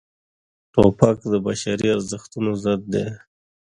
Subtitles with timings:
[0.73, 3.07] توپک د بشري ارزښتونو ضد دی.